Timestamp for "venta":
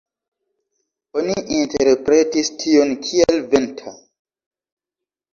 3.53-3.93